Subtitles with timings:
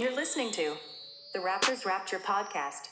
[0.00, 0.74] You're listening to
[1.34, 2.88] the Raptors Rapture podcast.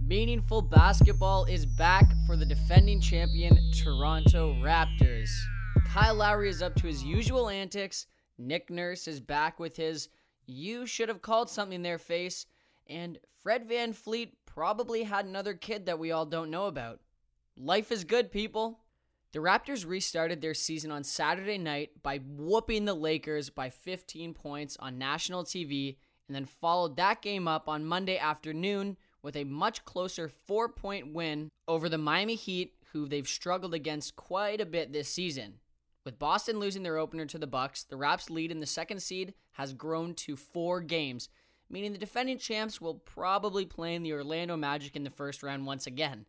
[0.00, 5.28] Meaningful basketball is back for the defending champion Toronto Raptors.
[5.86, 8.06] Kyle Lowry is up to his usual antics.
[8.38, 10.08] Nick Nurse is back with his
[10.46, 12.46] you should have called something their face.
[12.86, 17.00] And Fred VanVleet probably had another kid that we all don't know about.
[17.56, 18.80] Life is good, people.
[19.32, 24.76] The Raptors restarted their season on Saturday night by whooping the Lakers by 15 points
[24.78, 25.96] on national TV
[26.26, 31.12] and then followed that game up on Monday afternoon with a much closer four point
[31.12, 35.54] win over the Miami Heat, who they've struggled against quite a bit this season.
[36.06, 39.34] With Boston losing their opener to the Bucks, the Raps' lead in the second seed
[39.54, 41.28] has grown to 4 games,
[41.68, 45.66] meaning the defending champs will probably play in the Orlando Magic in the first round
[45.66, 46.26] once again.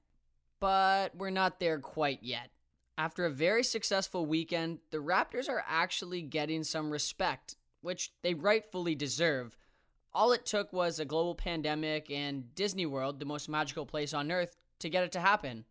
[0.59, 2.49] But we're not there quite yet.
[2.97, 8.95] After a very successful weekend, the Raptors are actually getting some respect, which they rightfully
[8.95, 9.55] deserve.
[10.11, 14.31] All it took was a global pandemic and Disney World, the most magical place on
[14.31, 15.65] earth, to get it to happen.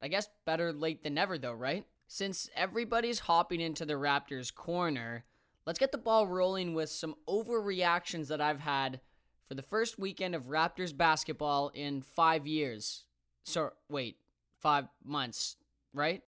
[0.00, 1.84] I guess better late than never, though, right?
[2.14, 5.24] Since everybody's hopping into the Raptors' corner,
[5.64, 9.00] let's get the ball rolling with some overreactions that I've had
[9.48, 13.06] for the first weekend of Raptors basketball in five years.
[13.44, 14.18] So, wait,
[14.60, 15.56] five months,
[15.94, 16.20] right?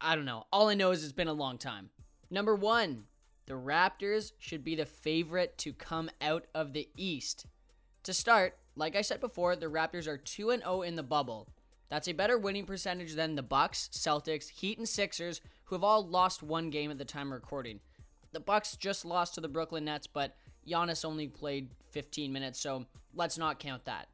[0.00, 0.46] I don't know.
[0.50, 1.90] All I know is it's been a long time.
[2.30, 3.04] Number one,
[3.44, 7.44] the Raptors should be the favorite to come out of the East.
[8.04, 11.50] To start, like I said before, the Raptors are 2 0 in the bubble.
[11.88, 16.06] That's a better winning percentage than the Bucks, Celtics, Heat, and Sixers, who have all
[16.06, 17.80] lost one game at the time of recording.
[18.32, 22.86] The Bucks just lost to the Brooklyn Nets, but Giannis only played 15 minutes, so
[23.14, 24.08] let's not count that.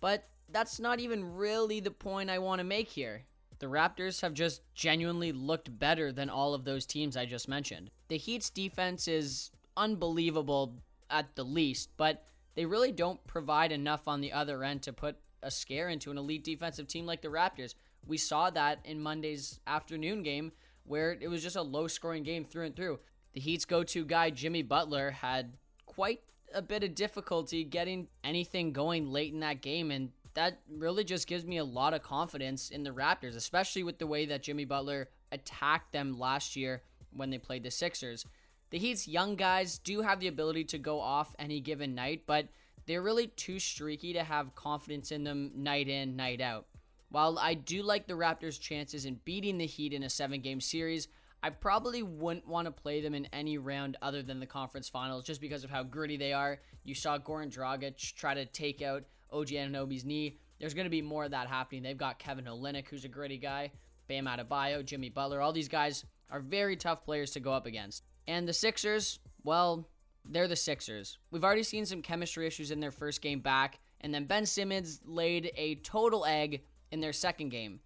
[0.00, 3.22] But that's not even really the point I want to make here.
[3.58, 7.90] The Raptors have just genuinely looked better than all of those teams I just mentioned.
[8.08, 10.74] The Heat's defense is unbelievable
[11.10, 12.24] at the least, but
[12.54, 16.18] they really don't provide enough on the other end to put a scare into an
[16.18, 17.74] elite defensive team like the Raptors.
[18.06, 20.52] We saw that in Monday's afternoon game
[20.84, 22.98] where it was just a low scoring game through and through.
[23.32, 25.52] The Heat's go to guy, Jimmy Butler, had
[25.86, 26.20] quite
[26.52, 31.26] a bit of difficulty getting anything going late in that game, and that really just
[31.26, 34.64] gives me a lot of confidence in the Raptors, especially with the way that Jimmy
[34.64, 38.24] Butler attacked them last year when they played the Sixers.
[38.70, 42.48] The Heat's young guys do have the ability to go off any given night, but
[42.86, 46.66] they're really too streaky to have confidence in them night in, night out.
[47.10, 50.60] While I do like the Raptors' chances in beating the Heat in a seven game
[50.60, 51.08] series,
[51.42, 55.24] I probably wouldn't want to play them in any round other than the conference finals
[55.24, 56.58] just because of how gritty they are.
[56.82, 60.38] You saw Goran Dragic try to take out OG Anunoby's knee.
[60.58, 61.82] There's going to be more of that happening.
[61.82, 63.70] They've got Kevin Olynyk, who's a gritty guy,
[64.08, 65.40] Bam Adebayo, Jimmy Butler.
[65.40, 68.02] All these guys are very tough players to go up against.
[68.26, 69.88] And the Sixers, well,
[70.30, 71.18] they're the Sixers.
[71.30, 75.00] We've already seen some chemistry issues in their first game back, and then Ben Simmons
[75.04, 77.80] laid a total egg in their second game.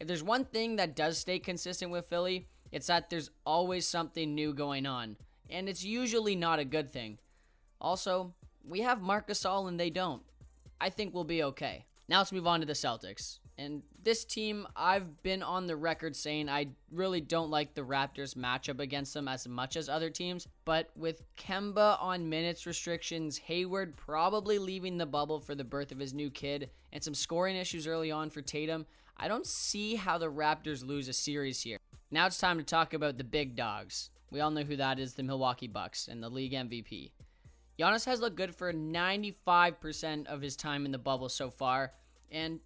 [0.00, 4.34] If there's one thing that does stay consistent with Philly, it's that there's always something
[4.34, 5.16] new going on,
[5.48, 7.18] and it's usually not a good thing.
[7.80, 8.34] Also,
[8.64, 10.22] we have Marc Gasol and they don't.
[10.80, 11.84] I think we'll be okay.
[12.08, 13.38] Now let's move on to the Celtics.
[13.56, 18.34] And this team, I've been on the record saying I really don't like the Raptors
[18.34, 20.48] matchup against them as much as other teams.
[20.64, 26.00] But with Kemba on minutes restrictions, Hayward probably leaving the bubble for the birth of
[26.00, 30.18] his new kid, and some scoring issues early on for Tatum, I don't see how
[30.18, 31.78] the Raptors lose a series here.
[32.10, 34.10] Now it's time to talk about the big dogs.
[34.30, 37.12] We all know who that is the Milwaukee Bucks and the league MVP.
[37.78, 41.92] Giannis has looked good for 95% of his time in the bubble so far,
[42.30, 42.58] and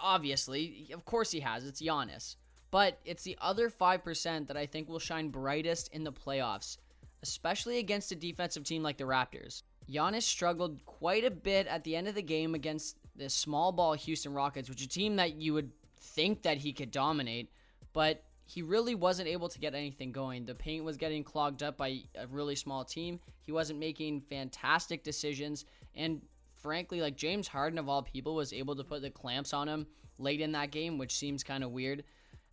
[0.00, 1.66] obviously, of course he has.
[1.66, 2.36] It's Giannis.
[2.70, 6.78] But it's the other 5% that I think will shine brightest in the playoffs,
[7.22, 9.62] especially against a defensive team like the Raptors.
[9.88, 13.94] Giannis struggled quite a bit at the end of the game against the small ball
[13.94, 17.50] Houston Rockets, which is a team that you would think that he could dominate,
[17.92, 20.44] but he really wasn't able to get anything going.
[20.44, 23.20] The paint was getting clogged up by a really small team.
[23.42, 26.20] He wasn't making fantastic decisions, and
[26.66, 29.86] frankly, like James Harden of all people was able to put the clamps on him
[30.18, 32.02] late in that game, which seems kind of weird.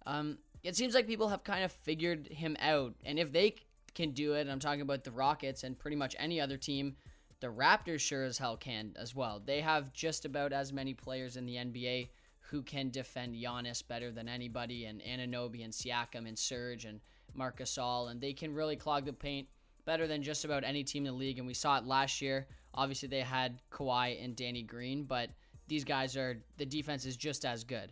[0.05, 3.55] Um, it seems like people have kind of figured him out, and if they
[3.95, 6.95] can do it, I'm talking about the Rockets and pretty much any other team,
[7.39, 9.41] the Raptors sure as hell can as well.
[9.43, 12.09] They have just about as many players in the NBA
[12.51, 16.99] who can defend Giannis better than anybody, and Anunoby and Siakam and Serge and
[17.33, 19.47] Marc Gasol, and they can really clog the paint
[19.85, 21.39] better than just about any team in the league.
[21.39, 25.29] And we saw it last year Obviously, they had Kawhi and Danny Green, but
[25.67, 27.91] these guys are the defense is just as good.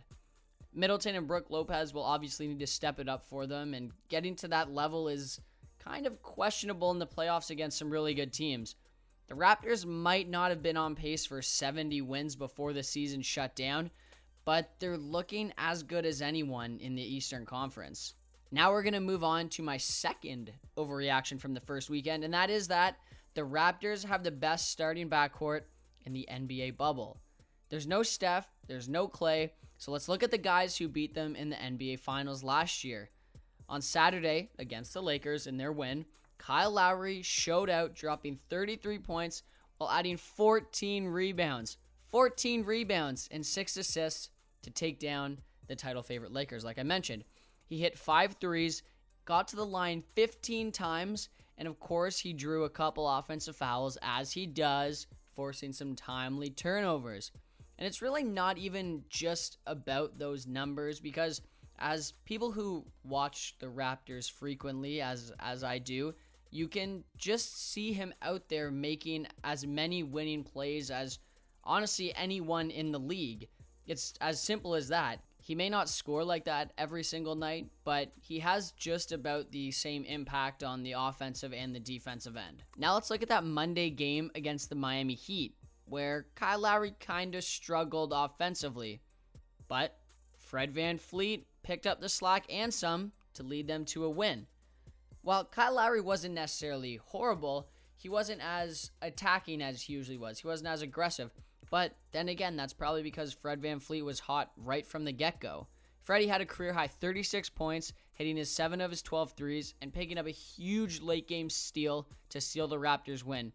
[0.74, 4.34] Middleton and Brook Lopez will obviously need to step it up for them, and getting
[4.36, 5.40] to that level is
[5.78, 8.76] kind of questionable in the playoffs against some really good teams.
[9.28, 13.54] The Raptors might not have been on pace for 70 wins before the season shut
[13.54, 13.90] down,
[14.44, 18.14] but they're looking as good as anyone in the Eastern Conference.
[18.50, 22.34] Now we're going to move on to my second overreaction from the first weekend, and
[22.34, 22.96] that is that
[23.34, 25.62] the Raptors have the best starting backcourt
[26.04, 27.20] in the NBA bubble.
[27.68, 31.34] There's no Steph, there's no Clay, so let's look at the guys who beat them
[31.34, 33.10] in the NBA Finals last year.
[33.68, 36.04] On Saturday, against the Lakers in their win,
[36.38, 39.42] Kyle Lowry showed out, dropping 33 points
[39.78, 41.78] while adding 14 rebounds.
[42.10, 44.28] 14 rebounds and 6 assists
[44.62, 45.38] to take down
[45.68, 47.24] the title favorite Lakers, like I mentioned.
[47.64, 48.82] He hit five threes,
[49.24, 51.28] got to the line 15 times,
[51.62, 55.06] and of course, he drew a couple offensive fouls, as he does,
[55.36, 57.30] forcing some timely turnovers.
[57.78, 61.40] And it's really not even just about those numbers because
[61.78, 66.14] as people who watch the Raptors frequently as as I do,
[66.50, 71.20] you can just see him out there making as many winning plays as
[71.62, 73.46] honestly anyone in the league.
[73.86, 75.20] It's as simple as that.
[75.44, 79.72] He may not score like that every single night, but he has just about the
[79.72, 82.62] same impact on the offensive and the defensive end.
[82.78, 85.56] Now let's look at that Monday game against the Miami Heat,
[85.86, 89.00] where Kyle Lowry kind of struggled offensively.
[89.66, 89.98] But
[90.38, 94.46] Fred VanVleet picked up the slack and some to lead them to a win.
[95.22, 100.38] While Kyle Lowry wasn't necessarily horrible, he wasn't as attacking as he usually was.
[100.38, 101.32] He wasn't as aggressive.
[101.72, 105.68] But then again, that's probably because Fred VanVleet was hot right from the get go.
[106.02, 109.90] Freddie had a career high 36 points, hitting his 7 of his 12 threes, and
[109.90, 113.52] picking up a huge late game steal to seal the Raptors' win.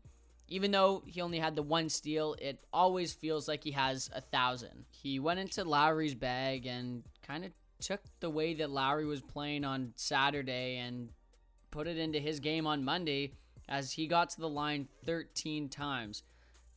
[0.47, 4.21] Even though he only had the one steal, it always feels like he has a
[4.21, 4.85] thousand.
[4.89, 9.63] He went into Lowry's bag and kind of took the way that Lowry was playing
[9.63, 11.09] on Saturday and
[11.69, 13.33] put it into his game on Monday
[13.69, 16.23] as he got to the line 13 times.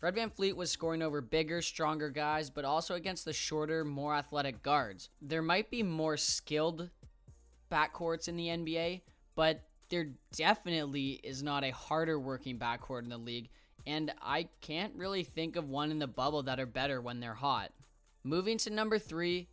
[0.01, 4.63] Fred VanVleet was scoring over bigger, stronger guys, but also against the shorter, more athletic
[4.63, 5.11] guards.
[5.21, 6.89] There might be more skilled
[7.71, 9.03] backcourts in the NBA,
[9.35, 13.51] but there definitely is not a harder working backcourt in the league,
[13.87, 17.35] and I can't really think of one in the bubble that are better when they're
[17.35, 17.71] hot.
[18.25, 19.49] Moving to number three,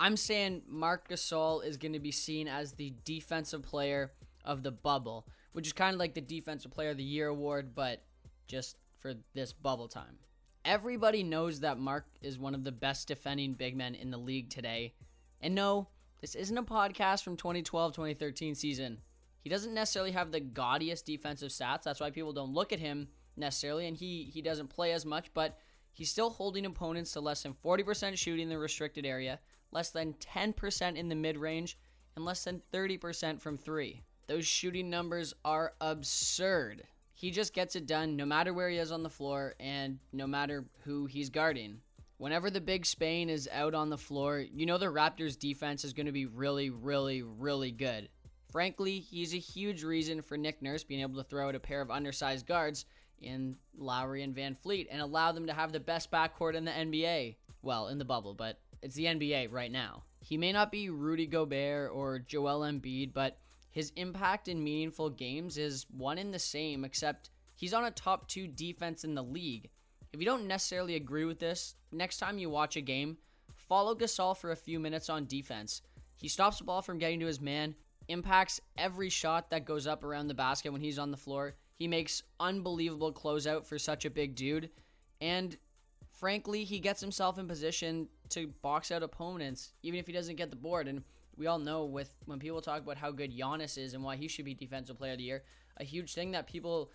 [0.00, 4.10] I'm saying Marc Gasol is going to be seen as the defensive player
[4.44, 7.74] of the bubble, which is kind of like the Defensive Player of the Year award,
[7.74, 8.02] but
[8.46, 10.18] just for this bubble time.
[10.64, 14.50] Everybody knows that Mark is one of the best defending big men in the league
[14.50, 14.94] today.
[15.40, 15.88] And no,
[16.20, 18.98] this isn't a podcast from 2012 2013 season.
[19.40, 21.82] He doesn't necessarily have the gaudiest defensive stats.
[21.82, 25.32] That's why people don't look at him necessarily, and he, he doesn't play as much,
[25.32, 25.56] but
[25.92, 29.40] he's still holding opponents to less than 40% shooting in the restricted area,
[29.72, 31.78] less than 10% in the mid range,
[32.16, 34.02] and less than 30% from three.
[34.26, 36.84] Those shooting numbers are absurd.
[37.20, 40.26] He just gets it done no matter where he is on the floor and no
[40.26, 41.82] matter who he's guarding.
[42.16, 45.92] Whenever the big Spain is out on the floor, you know the Raptors defense is
[45.92, 48.08] going to be really, really, really good.
[48.50, 51.82] Frankly, he's a huge reason for Nick Nurse being able to throw out a pair
[51.82, 52.86] of undersized guards
[53.20, 57.36] in Lowry and VanVleet and allow them to have the best backcourt in the NBA.
[57.60, 60.04] Well, in the bubble, but it's the NBA right now.
[60.20, 63.36] He may not be Rudy Gobert or Joel Embiid, but
[63.70, 68.28] his impact in meaningful games is one and the same, except he's on a top
[68.28, 69.70] two defense in the league.
[70.12, 73.16] If you don't necessarily agree with this, next time you watch a game,
[73.54, 75.82] follow Gasol for a few minutes on defense.
[76.16, 77.76] He stops the ball from getting to his man,
[78.08, 81.54] impacts every shot that goes up around the basket when he's on the floor.
[81.76, 84.68] He makes unbelievable closeout for such a big dude,
[85.20, 85.56] and
[86.10, 90.50] frankly, he gets himself in position to box out opponents, even if he doesn't get
[90.50, 90.88] the board.
[90.88, 91.02] And
[91.40, 94.28] we all know with when people talk about how good Giannis is and why he
[94.28, 95.42] should be defensive player of the year,
[95.78, 96.90] a huge thing that people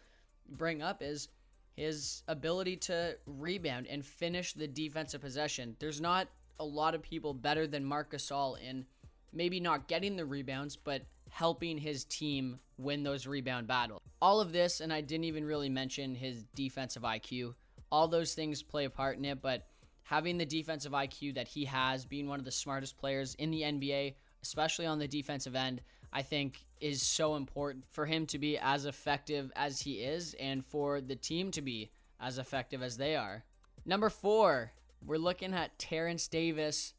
[0.48, 1.30] bring up is
[1.76, 5.76] his ability to rebound and finish the defensive possession.
[5.80, 6.28] There's not
[6.60, 8.86] a lot of people better than Marc Gasol in
[9.34, 14.00] maybe not getting the rebounds, but helping his team win those rebound battles.
[14.22, 17.56] All of this, and I didn't even really mention his defensive IQ.
[17.92, 19.66] All those things play a part in it, but
[20.04, 23.64] having the defensive IQ that he has, being one of the smartest players in the
[23.64, 24.14] NBA,
[24.46, 25.82] especially on the defensive end,
[26.14, 30.64] I think is so important for him to be as effective as he is and
[30.64, 33.44] for the team to be as effective as they are.
[33.86, 34.72] Number four,
[35.04, 36.94] we're looking at Terrence Davis,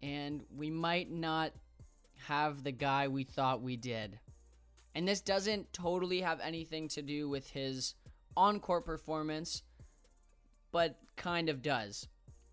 [0.00, 1.50] and we might not
[2.26, 4.20] have the guy we thought we did.
[4.94, 7.94] And this doesn't totally have anything to do with his
[8.36, 9.64] on court performance,
[10.70, 12.06] but kind of does.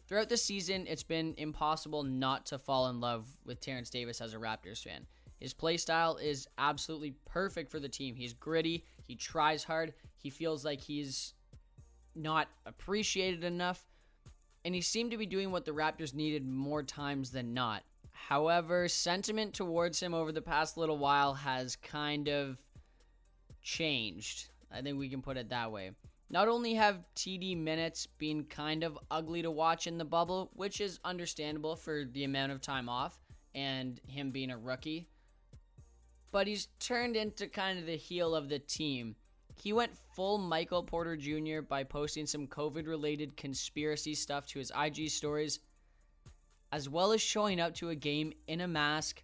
[0.08, 4.34] Throughout the season, it's been impossible not to fall in love with Terrence Davis as
[4.34, 5.06] a Raptors fan.
[5.40, 8.16] His play style is absolutely perfect for the team.
[8.16, 11.34] He's gritty, he tries hard, he feels like he's
[12.16, 13.86] not appreciated enough,
[14.64, 17.84] and he seemed to be doing what the Raptors needed more times than not.
[18.12, 22.58] However, sentiment towards him over the past little while has kind of
[23.62, 24.50] changed.
[24.72, 25.92] I think we can put it that way.
[26.30, 30.82] Not only have TD minutes been kind of ugly to watch in the bubble, which
[30.82, 33.18] is understandable for the amount of time off
[33.56, 35.08] and him being a rookie,
[36.32, 39.16] but he's turned into kind of the heel of the team.
[39.56, 41.62] He went full Michael Porter Jr.
[41.62, 45.62] by posting some COVID related conspiracy stuff to his IG stories,
[46.74, 49.24] as well as showing up to a game in a mask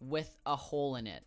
[0.00, 1.24] with a hole in it.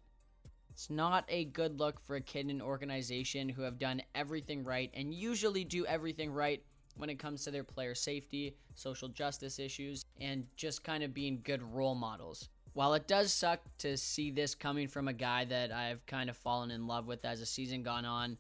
[0.79, 4.63] It's not a good look for a kid in an organization who have done everything
[4.63, 6.63] right and usually do everything right
[6.95, 11.41] when it comes to their player safety, social justice issues, and just kind of being
[11.43, 12.48] good role models.
[12.71, 16.38] While it does suck to see this coming from a guy that I've kind of
[16.38, 18.38] fallen in love with as the season gone on,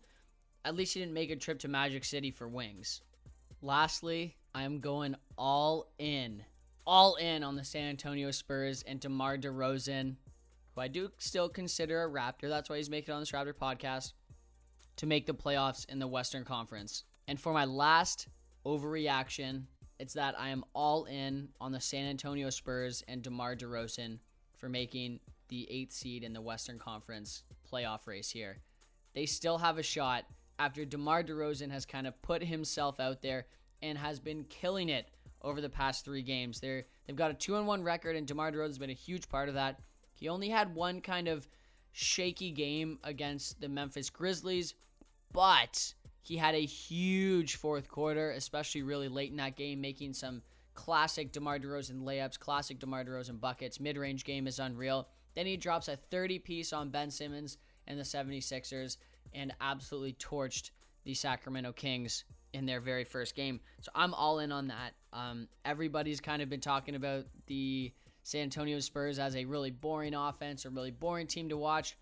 [0.63, 3.01] at least he didn't make a trip to Magic City for wings.
[3.61, 6.45] Lastly, I am going all in,
[6.87, 10.15] all in on the San Antonio Spurs and DeMar DeRozan
[10.79, 12.49] I do still consider a Raptor.
[12.49, 14.13] That's why he's making on this Raptor podcast
[14.97, 17.03] to make the playoffs in the Western Conference.
[17.27, 18.27] And for my last
[18.65, 19.63] overreaction,
[19.99, 24.19] it's that I am all in on the San Antonio Spurs and DeMar DeRozan
[24.55, 25.19] for making
[25.49, 28.57] the eighth seed in the Western Conference playoff race here.
[29.13, 30.25] They still have a shot
[30.59, 33.47] after DeMar DeRozan has kind of put himself out there
[33.81, 35.09] and has been killing it
[35.41, 36.59] over the past three games.
[36.59, 39.29] They're, they've got a 2 on 1 record, and DeMar DeRozan has been a huge
[39.29, 39.79] part of that.
[40.19, 41.47] He only had one kind of
[41.91, 44.73] shaky game against the Memphis Grizzlies,
[45.31, 50.41] but he had a huge fourth quarter, especially really late in that game, making some
[50.73, 53.79] classic DeMar DeRozan layups, classic DeMar DeRozan buckets.
[53.79, 55.07] Mid range game is unreal.
[55.35, 57.57] Then he drops a 30 piece on Ben Simmons
[57.87, 58.97] and the 76ers
[59.33, 60.71] and absolutely torched
[61.03, 63.59] the Sacramento Kings in their very first game.
[63.81, 64.93] So I'm all in on that.
[65.13, 67.93] Um, everybody's kind of been talking about the
[68.29, 71.97] San Antonio Spurs as a really boring offense or really boring team to watch.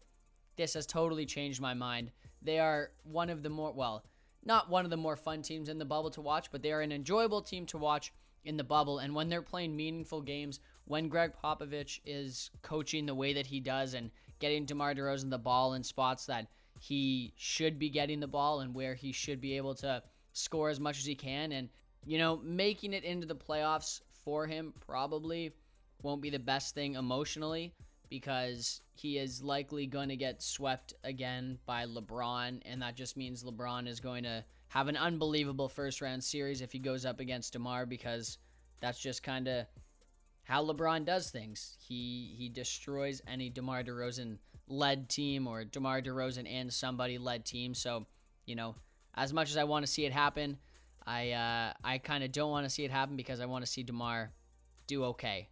[0.57, 2.11] This has totally changed my mind.
[2.41, 4.03] They are one of the more, well,
[4.43, 6.81] not one of the more fun teams in the bubble to watch, but they are
[6.81, 8.11] an enjoyable team to watch
[8.43, 8.99] in the bubble.
[8.99, 13.61] And when they're playing meaningful games, when Gregg Popovich is coaching the way that he
[13.61, 18.27] does and getting DeMar DeRozan the ball in spots that he should be getting the
[18.27, 20.03] ball and where he should be able to
[20.33, 21.69] score as much as he can and,
[22.05, 25.53] you know, making it into the playoffs for him probably
[26.07, 27.73] won't be the best thing emotionally
[28.09, 33.43] because he is likely going to get swept again by LeBron, and that just means
[33.43, 37.51] LeBron is going to have an unbelievable first round series if he goes up against
[37.51, 38.37] DeMar because
[38.79, 39.65] that's just kind of
[40.45, 41.75] how LeBron does things.
[41.77, 44.37] He he destroys any DeMar DeRozan
[44.69, 47.73] led team or DeMar DeRozan and somebody led team.
[47.73, 48.07] So,
[48.45, 48.75] you know,
[49.13, 50.57] as much as I want to see it happen,
[51.05, 53.69] I uh, I kind of don't want to see it happen because I want to
[53.69, 54.31] see DeMar
[54.87, 55.49] do okay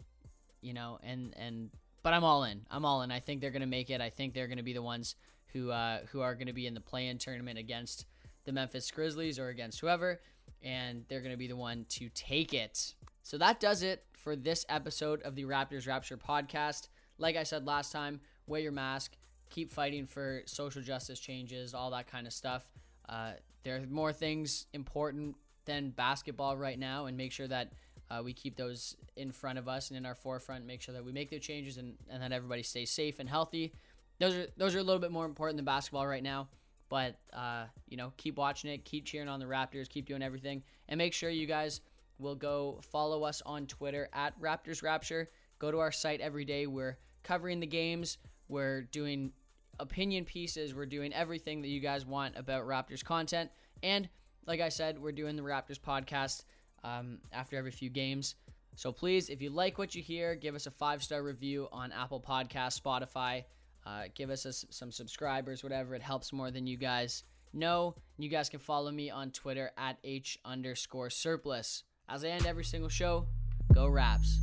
[0.66, 1.70] you know, and and
[2.02, 2.62] but I'm all in.
[2.72, 3.12] I'm all in.
[3.12, 4.02] I think they're gonna make it.
[4.02, 5.16] I think they're gonna be the ones
[5.54, 8.06] who uh, who are gonna be in the play-in tournament against
[8.46, 10.20] the Memphis Grizzlies or against whoever,
[10.64, 12.96] and they're gonna be the one to take it.
[13.22, 16.90] So that does it for this episode of the Raptors Rapture podcast.
[17.18, 19.16] Like I said last time, wear your mask,
[19.50, 22.68] keep fighting for social justice changes, all that kind of stuff.
[23.08, 27.72] Uh, there are more things important than basketball right now, and make sure that
[28.10, 30.66] uh, we keep those in front of us and in our forefront.
[30.66, 33.74] Make sure that we make the changes and, and that everybody stays safe and healthy.
[34.20, 36.48] Those are those are a little bit more important than basketball right now.
[36.90, 40.64] But uh, you know, keep watching it, keep cheering on the Raptors, keep doing everything,
[40.88, 41.82] and make sure you guys
[42.20, 45.30] will go follow us on Twitter at Raptors Rapture.
[45.60, 46.68] Go to our site every day.
[46.68, 48.18] We're covering the games.
[48.48, 49.32] We're doing
[49.80, 50.74] opinion pieces.
[50.74, 53.50] We're doing everything that you guys want about Raptors content.
[53.84, 54.08] And
[54.46, 56.44] like I said, we're doing the Raptors podcast
[56.86, 58.36] um, after every few games.
[58.76, 61.92] So please, if you like what you hear, give us a five star review on
[61.92, 63.44] Apple Podcast, Spotify.
[63.86, 65.96] Uh, give us a, some subscribers, whatever.
[65.96, 67.24] It helps more than you guys
[67.54, 67.96] know.
[68.18, 71.84] You guys can follow me on Twitter at h underscore surplus.
[72.10, 73.28] As I end every single show,
[73.74, 74.40] go Raps.